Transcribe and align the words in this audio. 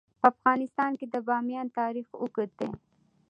په 0.21 0.25
افغانستان 0.33 0.91
کې 0.99 1.05
د 1.13 1.15
بامیان 1.27 1.67
تاریخ 1.79 2.07
اوږد 2.21 2.49
دی. 2.59 2.69